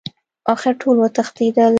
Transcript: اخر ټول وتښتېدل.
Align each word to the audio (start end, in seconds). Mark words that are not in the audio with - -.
اخر 0.53 0.73
ټول 0.81 0.95
وتښتېدل. 0.99 1.69